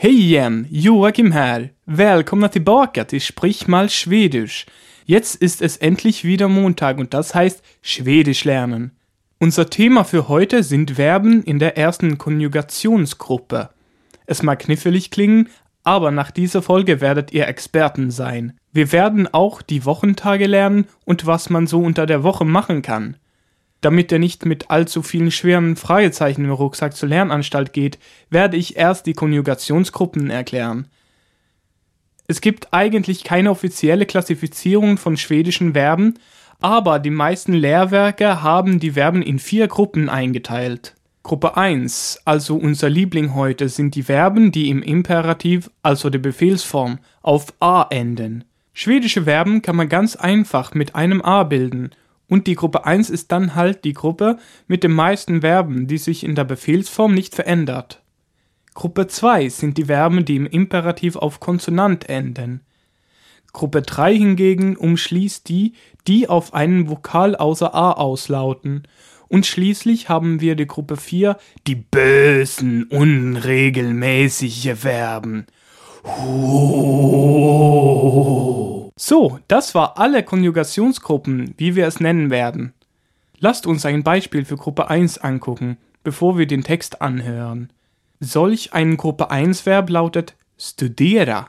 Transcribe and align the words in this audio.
Hej 0.00 0.14
igen, 0.14 0.66
Joakim 0.70 1.32
här. 1.32 1.70
Välkomna 1.84 2.48
tillbaka 2.48 3.04
till 3.04 3.20
Sprich 3.20 3.66
mal 3.66 3.88
Schwedisch. 3.88 4.66
Jetzt 5.04 5.42
ist 5.42 5.60
es 5.60 5.76
endlich 5.76 6.22
wieder 6.22 6.48
Montag 6.48 6.98
und 6.98 7.12
das 7.12 7.34
heißt 7.34 7.64
Schwedisch 7.82 8.44
lernen. 8.44 8.92
Unser 9.40 9.68
Thema 9.70 10.04
für 10.04 10.28
heute 10.28 10.62
sind 10.62 10.92
Verben 10.92 11.42
in 11.42 11.58
der 11.58 11.76
ersten 11.76 12.16
Konjugationsgruppe. 12.16 13.70
Es 14.26 14.44
mag 14.44 14.60
knifflig 14.60 15.10
klingen, 15.10 15.48
aber 15.82 16.12
nach 16.12 16.30
dieser 16.30 16.62
Folge 16.62 17.00
werdet 17.00 17.32
ihr 17.32 17.48
Experten 17.48 18.12
sein. 18.12 18.56
Wir 18.72 18.92
werden 18.92 19.26
auch 19.26 19.62
die 19.62 19.84
Wochentage 19.84 20.46
lernen 20.46 20.86
und 21.06 21.26
was 21.26 21.50
man 21.50 21.66
so 21.66 21.80
unter 21.80 22.06
der 22.06 22.22
Woche 22.22 22.44
machen 22.44 22.82
kann. 22.82 23.16
Damit 23.80 24.10
er 24.10 24.18
nicht 24.18 24.44
mit 24.44 24.70
allzu 24.70 25.02
vielen 25.02 25.30
schweren 25.30 25.76
Fragezeichen 25.76 26.44
im 26.44 26.50
Rucksack 26.50 26.96
zur 26.96 27.08
Lernanstalt 27.08 27.72
geht, 27.72 27.98
werde 28.28 28.56
ich 28.56 28.76
erst 28.76 29.06
die 29.06 29.12
Konjugationsgruppen 29.12 30.30
erklären. 30.30 30.88
Es 32.26 32.40
gibt 32.40 32.74
eigentlich 32.74 33.24
keine 33.24 33.50
offizielle 33.50 34.04
Klassifizierung 34.04 34.98
von 34.98 35.16
schwedischen 35.16 35.72
Verben, 35.72 36.14
aber 36.60 36.98
die 36.98 37.10
meisten 37.10 37.52
Lehrwerke 37.52 38.42
haben 38.42 38.80
die 38.80 38.92
Verben 38.92 39.22
in 39.22 39.38
vier 39.38 39.68
Gruppen 39.68 40.08
eingeteilt. 40.08 40.94
Gruppe 41.22 41.56
1, 41.56 42.22
also 42.24 42.56
unser 42.56 42.90
Liebling 42.90 43.34
heute, 43.34 43.68
sind 43.68 43.94
die 43.94 44.02
Verben, 44.02 44.50
die 44.50 44.70
im 44.70 44.82
Imperativ, 44.82 45.70
also 45.82 46.10
der 46.10 46.18
Befehlsform, 46.18 46.98
auf 47.22 47.52
a 47.60 47.86
enden. 47.90 48.44
Schwedische 48.72 49.24
Verben 49.24 49.62
kann 49.62 49.76
man 49.76 49.88
ganz 49.88 50.16
einfach 50.16 50.74
mit 50.74 50.94
einem 50.94 51.22
a 51.22 51.44
bilden 51.44 51.90
und 52.28 52.46
die 52.46 52.54
Gruppe 52.54 52.84
1 52.84 53.10
ist 53.10 53.32
dann 53.32 53.54
halt 53.54 53.84
die 53.84 53.94
Gruppe 53.94 54.38
mit 54.66 54.84
den 54.84 54.92
meisten 54.92 55.40
Verben, 55.40 55.86
die 55.86 55.98
sich 55.98 56.24
in 56.24 56.34
der 56.34 56.44
Befehlsform 56.44 57.14
nicht 57.14 57.34
verändert. 57.34 58.02
Gruppe 58.74 59.06
2 59.06 59.48
sind 59.48 59.78
die 59.78 59.86
Verben, 59.86 60.24
die 60.24 60.36
im 60.36 60.46
Imperativ 60.46 61.16
auf 61.16 61.40
Konsonant 61.40 62.08
enden. 62.08 62.60
Gruppe 63.52 63.82
3 63.82 64.14
hingegen 64.14 64.76
umschließt 64.76 65.48
die, 65.48 65.72
die 66.06 66.28
auf 66.28 66.54
einen 66.54 66.88
Vokal 66.88 67.34
außer 67.34 67.74
A 67.74 67.92
auslauten. 67.92 68.86
Und 69.26 69.46
schließlich 69.46 70.08
haben 70.08 70.40
wir 70.40 70.54
die 70.54 70.66
Gruppe 70.66 70.96
4, 70.96 71.36
die 71.66 71.74
bösen, 71.74 72.84
unregelmäßige 72.84 74.74
Verben. 74.76 75.46
So, 79.00 79.38
das 79.46 79.76
war 79.76 79.96
alle 79.96 80.24
Konjugationsgruppen, 80.24 81.54
wie 81.56 81.76
wir 81.76 81.86
es 81.86 82.00
nennen 82.00 82.30
werden. 82.30 82.74
Lasst 83.38 83.64
uns 83.64 83.86
ein 83.86 84.02
Beispiel 84.02 84.44
für 84.44 84.56
Gruppe 84.56 84.90
1 84.90 85.18
angucken, 85.18 85.78
bevor 86.02 86.36
wir 86.36 86.48
den 86.48 86.64
Text 86.64 87.00
anhören. 87.00 87.72
Solch 88.18 88.72
ein 88.72 88.96
Gruppe 88.96 89.30
1 89.30 89.66
Verb 89.66 89.88
lautet 89.88 90.34
studera. 90.58 91.48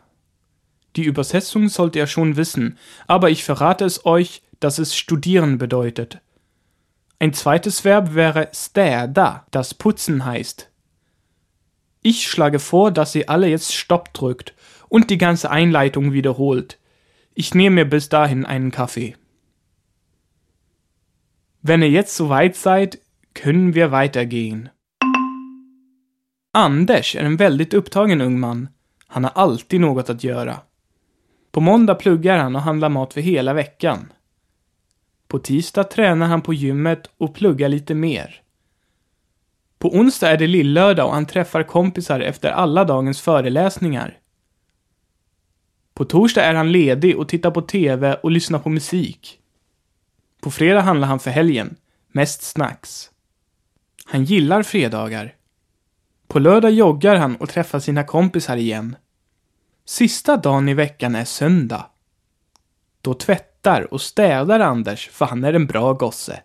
Die 0.95 1.05
Übersetzung 1.05 1.69
sollt 1.69 1.95
ihr 1.95 2.05
schon 2.05 2.37
wissen, 2.37 2.77
aber 3.07 3.31
ich 3.31 3.43
verrate 3.43 3.83
es 3.83 4.05
euch, 4.05 4.43
dass 4.59 4.77
es 4.77 4.95
studieren 4.95 5.57
bedeutet. 5.57 6.21
Ein 7.17 7.33
zweites 7.33 7.83
Verb 7.83 8.13
wäre 8.13 8.49
städa, 8.53 9.47
das 9.49 9.73
putzen 9.73 10.23
heißt. 10.23 10.69
Ich 12.03 12.27
schlage 12.27 12.59
vor, 12.59 12.91
dass 12.91 13.15
ihr 13.15 13.27
alle 13.27 13.47
jetzt 13.47 13.73
Stopp 13.73 14.13
drückt 14.13 14.53
und 14.87 15.09
die 15.09 15.17
ganze 15.17 15.49
Einleitung 15.49 16.13
wiederholt. 16.13 16.78
Ich 17.39 17.55
nehme 17.55 17.75
mir 17.75 17.85
bis 17.85 18.09
dahin 18.09 18.45
einen 18.45 18.69
Kaffee. 18.69 19.15
Wenn 21.61 21.81
ihr 21.81 21.89
jetzt 21.89 22.17
soweit 22.17 22.57
seid, 22.57 22.99
können 23.33 23.73
wir 23.73 23.91
weitergehen. 23.91 24.69
Anders 26.51 27.15
är 27.15 27.23
en 27.23 27.37
väldigt 27.37 27.73
upptagen 27.73 28.21
ung 28.21 28.39
man. 28.39 28.67
Han 29.07 29.23
har 29.23 29.31
alltid 29.35 29.81
något 29.81 30.09
att 30.09 30.23
göra. 30.23 30.57
På 31.51 31.61
måndag 31.61 31.95
pluggar 31.95 32.37
han 32.37 32.55
och 32.55 32.61
handlar 32.61 32.89
mat 32.89 33.13
för 33.13 33.21
hela 33.21 33.53
veckan. 33.53 34.13
På 35.27 35.39
tisdag 35.39 35.83
tränar 35.83 36.27
han 36.27 36.41
på 36.41 36.53
gymmet 36.53 37.09
och 37.17 37.35
pluggar 37.35 37.69
lite 37.69 37.95
mer. 37.95 38.41
På 39.77 39.95
onsdag 39.95 40.31
är 40.31 40.37
det 40.37 40.47
lillördag 40.47 41.07
och 41.07 41.13
han 41.13 41.25
träffar 41.25 41.63
kompisar 41.63 42.19
efter 42.19 42.51
alla 42.51 42.85
dagens 42.85 43.21
föreläsningar. 43.21 44.18
På 45.99 46.05
torsdag 46.05 46.43
är 46.43 46.53
han 46.53 46.71
ledig 46.71 47.17
och 47.17 47.29
tittar 47.29 47.51
på 47.51 47.61
TV 47.61 48.13
och 48.13 48.31
lyssnar 48.31 48.59
på 48.59 48.69
musik. 48.69 49.39
På 50.41 50.51
fredag 50.51 50.81
handlar 50.81 51.07
han 51.07 51.19
för 51.19 51.31
helgen, 51.31 51.75
mest 52.11 52.41
snacks. 52.41 53.09
Han 54.05 54.23
gillar 54.23 54.63
fredagar. 54.63 55.33
På 56.27 56.39
lördag 56.39 56.71
joggar 56.71 57.15
han 57.15 57.35
och 57.35 57.49
träffar 57.49 57.79
sina 57.79 58.03
kompisar 58.03 58.57
igen. 58.57 58.95
Sista 59.85 60.37
dagen 60.37 60.69
i 60.69 60.73
veckan 60.73 61.15
är 61.15 61.25
söndag. 61.25 61.85
Då 63.01 63.13
tvättar 63.13 63.93
och 63.93 64.01
städar 64.01 64.59
Anders 64.59 65.09
för 65.09 65.25
han 65.25 65.43
är 65.43 65.53
en 65.53 65.67
bra 65.67 65.93
gosse. 65.93 66.41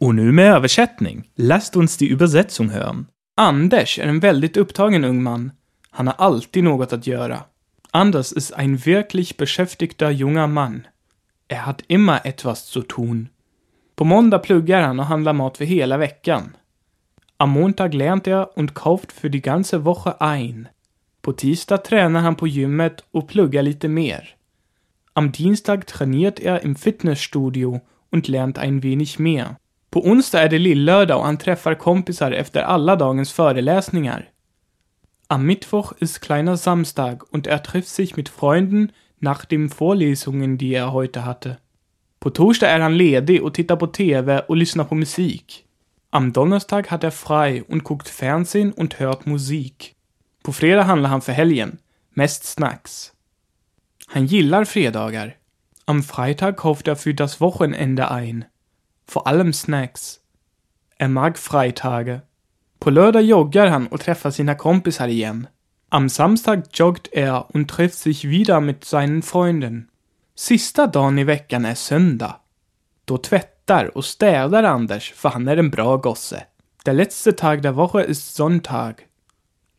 Och 0.00 0.14
nu 0.14 0.32
med 0.32 0.54
översättning. 0.54 1.28
Lasst 1.34 1.76
uns 1.76 1.96
die 1.96 2.12
Übersetzung 2.12 2.68
hören. 2.68 3.06
Anders 3.36 3.98
är 3.98 4.06
en 4.06 4.20
väldigt 4.20 4.56
upptagen 4.56 5.04
ung 5.04 5.22
man. 5.22 5.52
Han 5.90 6.06
har 6.06 6.14
alltid 6.18 6.64
något 6.64 6.92
att 6.92 7.06
göra. 7.06 7.40
Anders 7.94 8.32
ist 8.32 8.52
ein 8.52 8.86
wirklich 8.86 9.36
beschäftigter 9.36 10.10
junger 10.10 10.46
Mann. 10.46 10.86
Er 11.48 11.66
hat 11.66 11.84
immer 11.88 12.24
etwas 12.24 12.66
zu 12.66 12.82
tun. 12.82 13.28
På 13.96 14.04
måndag 14.04 14.38
pluggar 14.38 14.82
han 14.82 15.00
och 15.00 15.06
handlar 15.06 15.32
mat 15.32 15.58
för 15.58 15.64
hela 15.64 15.98
veckan. 15.98 16.56
Am 17.36 17.50
Montag 17.50 17.94
lernt 17.94 18.26
er 18.26 18.56
und 18.56 18.74
kauft 18.74 19.12
für 19.12 19.28
die 19.30 19.42
ganze 19.42 19.84
Woche 19.84 20.20
ein. 20.20 20.68
På 21.22 21.32
tisdag 21.32 21.78
tränar 21.78 22.20
han 22.20 22.34
på 22.34 22.46
gymmet 22.46 23.04
och 23.10 23.28
pluggar 23.28 23.62
lite 23.62 23.88
mer. 23.88 24.28
Am 25.12 25.32
Dienstag 25.32 25.86
trainiert 25.86 26.40
er 26.40 26.64
im 26.64 26.76
Fitnessstudio 26.76 27.80
und 28.10 28.28
lernt 28.28 28.58
ein 28.58 28.82
wenig 28.82 29.18
mehr. 29.18 29.56
På 29.90 30.06
onsdag 30.06 30.42
är 30.42 30.48
det 30.48 30.58
lillördag 30.58 31.18
och 31.18 31.24
han 31.24 31.38
träffar 31.38 31.74
kompisar 31.74 32.32
efter 32.32 32.62
alla 32.62 32.96
dagens 32.96 33.32
föreläsningar. 33.32 34.31
Am 35.32 35.46
Mittwoch 35.46 35.92
ist 35.92 36.20
kleiner 36.20 36.58
Samstag 36.58 37.24
und 37.32 37.46
er 37.46 37.62
trifft 37.62 37.88
sich 37.88 38.18
mit 38.18 38.28
Freunden 38.28 38.92
nach 39.18 39.46
den 39.46 39.70
Vorlesungen, 39.70 40.58
die 40.58 40.74
er 40.74 40.92
heute 40.92 41.24
hatte. 41.24 41.58
På 42.20 42.28
torsdag 42.28 42.68
är 42.68 42.80
han 42.80 42.96
ledig 42.98 43.42
och 43.42 43.54
tittar 43.54 43.76
på 43.76 43.86
TV 43.86 44.40
och 44.48 44.56
lyssnar 44.56 44.84
på 44.84 44.94
musik. 44.94 45.64
Am 46.10 46.32
Donnerstag 46.34 46.90
hat 46.90 47.02
er 47.04 47.10
frei 47.10 47.64
und 47.66 47.82
guckt 47.82 48.10
Fernsehen 48.10 48.74
und 48.74 49.00
hört 49.00 49.26
Musik. 49.26 49.96
På 50.42 50.52
fredag 50.52 50.82
handlar 50.82 51.10
han 51.10 51.22
för 51.22 51.32
helgen, 51.32 51.78
mest 52.10 52.44
snacks. 52.44 53.12
Han 54.08 54.26
gillar 54.26 54.64
fredagar. 54.64 55.34
Am 55.86 56.02
Freitag 56.02 56.56
kauft 56.56 56.88
er 56.88 56.96
für 56.96 57.14
das 57.14 57.40
Wochenende 57.40 58.10
ein. 58.10 58.44
Vor 59.06 59.26
allem 59.26 59.54
Snacks. 59.54 60.20
Er 60.98 61.08
mag 61.08 61.38
Freitage. 61.38 62.20
På 62.82 62.90
lördag 62.90 63.22
joggar 63.22 63.66
han 63.66 63.86
och 63.86 64.00
träffar 64.00 64.30
sina 64.30 64.54
kompisar 64.54 65.08
igen. 65.08 65.46
Am 65.88 66.08
Samstag 66.08 66.64
joggt 66.72 67.08
er 67.12 67.44
und 67.54 67.70
trifft 67.70 67.94
sich 67.94 68.24
wieder 68.24 68.60
mit 68.60 68.84
seinen 68.84 69.22
Freunden. 69.22 69.88
Sista 70.34 70.86
dagen 70.86 71.18
i 71.18 71.24
veckan 71.24 71.64
är 71.64 71.74
söndag. 71.74 72.36
Då 73.04 73.18
tvättar 73.18 73.96
och 73.96 74.04
städar 74.04 74.62
Anders 74.62 75.12
för 75.12 75.28
han 75.28 75.48
är 75.48 75.56
en 75.56 75.70
bra 75.70 75.96
gosse. 75.96 76.42
Der 76.86 76.94
letzte 76.94 77.32
Tag 77.32 77.62
der 77.62 77.76
Woche 77.76 78.02
ist 78.02 78.34
Sonntag. 78.34 78.94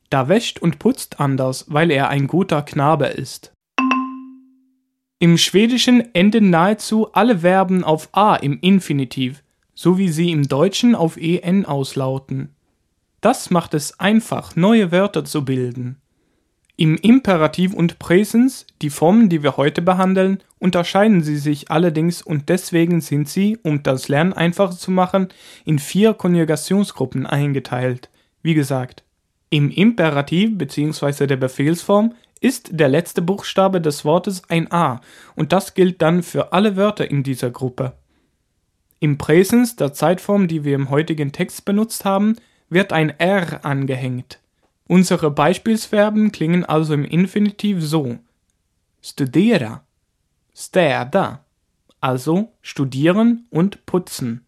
Da 0.10 0.30
wäscht 0.30 0.60
und 0.62 0.80
putzt 0.80 1.20
Anders, 1.20 1.66
weil 1.68 1.92
er 1.92 2.08
ein 2.08 2.28
guter 2.28 2.62
Knabe 2.62 3.08
ist. 3.08 3.52
Im 5.20 5.38
Schwedischen 5.38 6.16
enden 6.16 6.50
nahezu 6.50 7.12
alle 7.14 7.40
Verben 7.40 7.84
auf 7.84 8.08
a 8.14 8.36
im 8.36 8.60
Infinitiv, 8.62 9.44
so 9.76 9.98
wie 9.98 10.10
sie 10.10 10.32
im 10.32 10.48
Deutschen 10.48 10.96
auf 10.96 11.18
en 11.18 11.66
auslauten. 11.66 12.53
Das 13.24 13.52
macht 13.52 13.74
es 13.74 14.02
einfach, 14.02 14.58
neue 14.58 14.92
Wörter 14.92 15.24
zu 15.24 15.46
bilden. 15.46 15.96
Im 16.76 16.98
Imperativ 16.98 17.74
und 17.74 17.98
Präsens, 17.98 18.68
die 18.82 18.90
Formen, 18.90 19.30
die 19.30 19.44
wir 19.44 19.56
heute 19.56 19.82
behandeln, 19.82 20.44
unterscheiden 20.60 21.24
sie 21.24 21.38
sich 21.38 21.72
allerdings 21.72 22.22
und 22.22 22.50
deswegen 22.50 23.00
sind 23.00 23.30
sie, 23.30 23.58
um 23.64 23.82
das 23.82 24.10
Lernen 24.10 24.34
einfacher 24.34 24.76
zu 24.76 24.92
machen, 24.92 25.30
in 25.64 25.80
vier 25.80 26.14
Konjugationsgruppen 26.14 27.26
eingeteilt. 27.26 28.10
Wie 28.42 28.56
gesagt, 28.56 29.06
im 29.50 29.72
Imperativ 29.72 30.58
bzw. 30.58 31.26
der 31.26 31.38
Befehlsform 31.38 32.16
ist 32.42 32.72
der 32.74 32.90
letzte 32.90 33.22
Buchstabe 33.22 33.80
des 33.80 34.04
Wortes 34.04 34.42
ein 34.50 34.70
A 34.70 35.00
und 35.38 35.54
das 35.54 35.76
gilt 35.76 36.02
dann 36.02 36.24
für 36.24 36.52
alle 36.52 36.76
Wörter 36.76 37.10
in 37.10 37.24
dieser 37.24 37.52
Gruppe. 37.52 37.94
Im 39.00 39.18
Präsens, 39.18 39.78
der 39.78 39.94
Zeitform, 39.94 40.50
die 40.50 40.66
wir 40.66 40.76
im 40.76 40.90
heutigen 40.90 41.32
Text 41.32 41.64
benutzt 41.64 42.04
haben, 42.04 42.36
wird 42.74 42.94
ein 42.94 43.10
R 43.20 43.64
angehängt. 43.64 44.40
Unsere 44.88 45.32
Beispielsverben 45.32 46.32
klingen 46.32 46.66
also 46.66 46.94
im 46.94 47.06
Infinitiv 47.06 47.82
so: 47.82 48.18
studera, 49.02 49.84
städa, 50.56 51.44
also 52.02 52.52
studieren 52.62 53.46
und 53.50 53.86
putzen, 53.86 54.46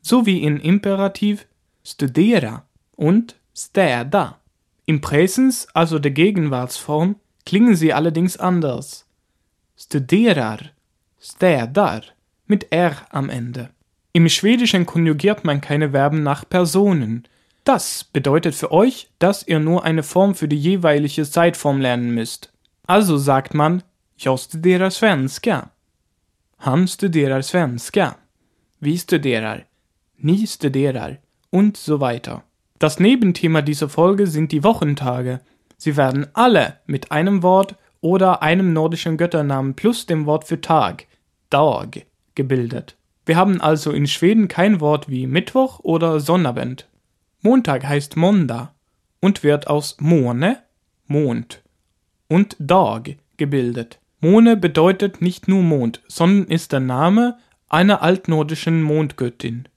sowie 0.00 0.38
in 0.38 0.60
Imperativ 0.60 1.46
studera 1.84 2.64
und 2.96 3.36
städa, 3.54 4.40
Im 4.86 5.00
Präsens, 5.00 5.66
also 5.74 5.98
der 5.98 6.10
Gegenwartsform, 6.10 7.16
klingen 7.46 7.74
sie 7.74 7.92
allerdings 7.92 8.36
anders. 8.36 9.06
Studerar, 9.76 10.58
städar, 11.20 12.02
mit 12.46 12.70
R 12.70 12.96
am 13.10 13.30
Ende. 13.30 13.70
Im 14.12 14.28
Schwedischen 14.28 14.86
konjugiert 14.86 15.44
man 15.44 15.60
keine 15.60 15.90
Verben 15.90 16.22
nach 16.22 16.48
Personen. 16.48 17.26
Das 17.64 18.04
bedeutet 18.04 18.54
für 18.54 18.70
euch, 18.70 19.08
dass 19.18 19.46
ihr 19.48 19.58
nur 19.58 19.84
eine 19.84 20.02
Form 20.02 20.34
für 20.34 20.48
die 20.48 20.58
jeweilige 20.58 21.24
Zeitform 21.24 21.80
lernen 21.80 22.10
müsst. 22.10 22.52
Also 22.86 23.16
sagt 23.16 23.54
man, 23.54 23.82
jag 24.18 24.38
studerar 24.38 24.90
svenska. 24.90 25.70
Han 26.58 26.86
studerar 26.86 27.42
svenska. 27.42 28.16
Vi 28.80 28.98
studerar. 28.98 29.64
Ni 30.18 30.46
studerar. 30.46 31.16
Und 31.50 31.76
so 31.78 32.00
weiter. 32.00 32.42
Das 32.78 33.00
Nebenthema 33.00 33.62
dieser 33.62 33.88
Folge 33.88 34.26
sind 34.26 34.52
die 34.52 34.62
Wochentage. 34.62 35.40
Sie 35.78 35.96
werden 35.96 36.26
alle 36.34 36.80
mit 36.86 37.12
einem 37.12 37.42
Wort 37.42 37.76
oder 38.02 38.42
einem 38.42 38.74
nordischen 38.74 39.16
Götternamen 39.16 39.74
plus 39.74 40.04
dem 40.04 40.26
Wort 40.26 40.44
für 40.44 40.60
Tag, 40.60 41.06
Dag, 41.48 42.04
gebildet. 42.34 42.96
Wir 43.24 43.36
haben 43.36 43.60
also 43.62 43.90
in 43.92 44.06
Schweden 44.06 44.48
kein 44.48 44.80
Wort 44.80 45.08
wie 45.08 45.26
Mittwoch 45.26 45.80
oder 45.80 46.20
Sonnabend. 46.20 46.86
Montag 47.46 47.84
heißt 47.84 48.16
Monda 48.16 48.74
und 49.20 49.42
wird 49.42 49.66
aus 49.66 49.98
Mone, 50.00 50.62
Mond, 51.06 51.62
und 52.26 52.56
Dag 52.58 53.18
gebildet. 53.36 54.00
Mone 54.20 54.56
bedeutet 54.56 55.20
nicht 55.20 55.46
nur 55.46 55.62
Mond, 55.62 56.00
sondern 56.08 56.50
ist 56.50 56.72
der 56.72 56.80
Name 56.80 57.36
einer 57.68 58.00
altnordischen 58.00 58.82
Mondgöttin. 58.82 59.68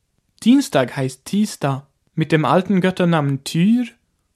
Dienstag 0.44 0.96
heißt 0.96 1.26
Tista, 1.26 1.88
mit 2.16 2.32
dem 2.32 2.46
alten 2.46 2.80
Götternamen 2.80 3.44
Tyr 3.44 3.86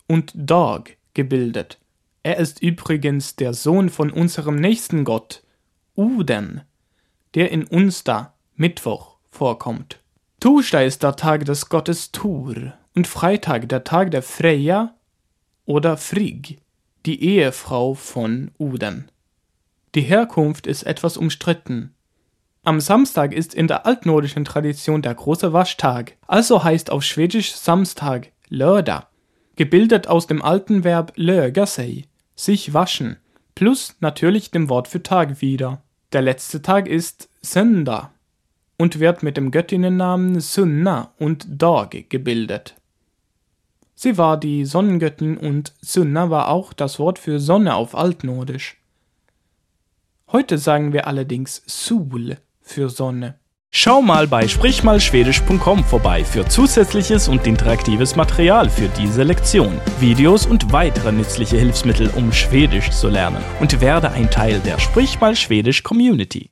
und 0.07 0.33
Dag 0.35 0.97
gebildet. 1.13 1.79
Er 2.23 2.35
ist 2.35 2.61
übrigens 2.61 3.37
der 3.37 3.53
Sohn 3.53 3.89
von 3.89 4.11
unserem 4.11 4.57
nächsten 4.57 5.05
Gott, 5.05 5.41
Uden, 5.95 6.63
der 7.35 7.49
in 7.53 7.63
Unsta, 7.63 8.33
Mittwoch, 8.57 9.15
vorkommt. 9.29 10.01
Torsdag 10.41 10.85
ist 10.85 11.03
der 11.03 11.15
Tag 11.15 11.45
des 11.45 11.69
Gottes 11.69 12.11
Tur 12.11 12.73
und 12.95 13.07
Freitag 13.07 13.69
der 13.69 13.83
Tag 13.83 14.11
der 14.11 14.21
Freya 14.21 14.95
oder 15.65 15.97
Frigg, 15.97 16.57
die 17.05 17.23
Ehefrau 17.23 17.93
von 17.93 18.51
Uden. 18.57 19.09
Die 19.95 20.01
Herkunft 20.01 20.67
ist 20.67 20.83
etwas 20.83 21.17
umstritten. 21.17 21.93
Am 22.63 22.79
Samstag 22.79 23.33
ist 23.33 23.53
in 23.53 23.67
der 23.67 23.85
altnordischen 23.85 24.45
Tradition 24.45 25.01
der 25.01 25.15
große 25.15 25.51
Waschtag, 25.51 26.17
also 26.27 26.63
heißt 26.63 26.91
auf 26.91 27.03
Schwedisch 27.03 27.55
Samstag 27.55 28.31
Lörda, 28.49 29.07
gebildet 29.55 30.07
aus 30.07 30.27
dem 30.27 30.41
alten 30.41 30.83
Verb 30.83 31.13
löga 31.15 31.65
sich 31.65 32.73
waschen, 32.73 33.17
plus 33.55 33.95
natürlich 33.99 34.51
dem 34.51 34.69
Wort 34.69 34.87
für 34.87 35.01
Tag 35.01 35.41
wieder. 35.41 35.81
Der 36.13 36.21
letzte 36.21 36.61
Tag 36.61 36.87
ist 36.87 37.29
Söndag 37.41 38.09
und 38.77 38.99
wird 38.99 39.23
mit 39.23 39.37
dem 39.37 39.51
Göttinnennamen 39.51 40.39
Sunna 40.39 41.13
und 41.17 41.45
Dag 41.47 42.09
gebildet. 42.09 42.75
Sie 44.03 44.17
war 44.17 44.37
die 44.37 44.65
Sonnengöttin 44.65 45.37
und 45.37 45.73
Sunna 45.79 46.31
war 46.31 46.47
auch 46.47 46.73
das 46.73 46.97
Wort 46.97 47.19
für 47.19 47.39
Sonne 47.39 47.75
auf 47.75 47.93
Altnordisch. 47.93 48.77
Heute 50.31 50.57
sagen 50.57 50.91
wir 50.91 51.05
allerdings 51.05 51.61
Sul 51.67 52.37
für 52.61 52.89
Sonne. 52.89 53.35
Schau 53.69 54.01
mal 54.01 54.25
bei 54.25 54.47
sprichmalschwedisch.com 54.47 55.83
vorbei 55.83 56.25
für 56.25 56.47
zusätzliches 56.47 57.27
und 57.27 57.45
interaktives 57.45 58.15
Material 58.15 58.71
für 58.71 58.89
diese 58.97 59.21
Lektion, 59.21 59.79
Videos 59.99 60.47
und 60.47 60.73
weitere 60.73 61.11
nützliche 61.11 61.57
Hilfsmittel, 61.57 62.09
um 62.15 62.33
Schwedisch 62.33 62.89
zu 62.89 63.07
lernen 63.07 63.43
und 63.59 63.81
werde 63.81 64.09
ein 64.09 64.31
Teil 64.31 64.61
der 64.61 64.79
Sprich 64.79 65.19
mal 65.19 65.35
Schwedisch 65.35 65.83
Community. 65.83 66.49